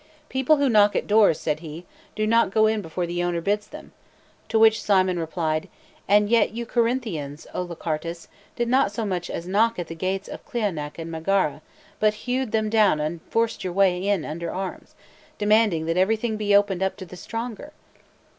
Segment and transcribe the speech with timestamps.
[0.29, 3.67] "People who knock at doors," said he, "do not go in before the owner bids
[3.67, 3.91] them";
[4.49, 5.69] to which Cimon replied,"
[6.07, 10.27] And yet you Corinthians, O Lachartus, did not so much as knock at the gates
[10.27, 11.61] of Cleonae and Megara,
[11.99, 14.95] but hewed them down and forced your way in under arms,
[15.37, 17.71] demanding that everything be opened up tothe stronger."